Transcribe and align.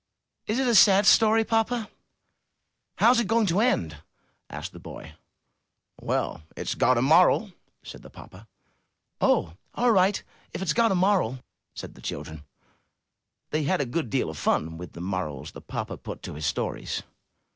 ''Is 0.47 0.57
it 0.57 0.65
a 0.67 0.73
sad 0.73 1.05
story, 1.05 1.43
papa?'' 1.45 1.87
"How 2.95 3.11
is 3.11 3.19
it 3.19 3.27
going 3.27 3.45
to 3.45 3.59
end?" 3.59 3.97
asked 4.49 4.71
the 4.71 4.79
boy. 4.79 5.13
"Well, 6.01 6.41
it's 6.57 6.73
got 6.73 6.97
a 6.97 7.03
moral," 7.03 7.51
said 7.83 8.01
the 8.01 8.09
papa. 8.09 8.47
"Oh, 9.21 9.53
all 9.75 9.91
right, 9.91 10.23
if 10.53 10.61
it's 10.63 10.73
got 10.73 10.91
a 10.91 10.95
moral," 10.95 11.41
said 11.75 11.93
the 11.93 12.01
children; 12.01 12.43
they 13.51 13.61
had 13.65 13.79
a 13.79 13.85
good 13.85 14.09
deal 14.09 14.31
of 14.31 14.39
fun 14.39 14.79
with 14.79 14.93
the 14.93 15.01
morals 15.01 15.51
the 15.51 15.61
papa 15.61 15.97
put 15.97 16.23
to 16.23 16.33
his 16.33 16.47
stories. 16.47 17.03